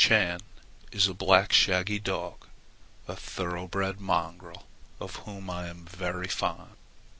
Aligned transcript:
Chän 0.03 0.39
is 0.91 1.07
a 1.07 1.13
black 1.13 1.53
shaggy 1.53 1.99
dog, 1.99 2.47
"a 3.07 3.15
thoroughbred 3.15 3.97
little 3.97 4.01
mongrel" 4.07 4.65
of 4.99 5.17
whom 5.27 5.47
I 5.51 5.67
am 5.67 5.85
very 5.85 6.27
fond. 6.27 6.75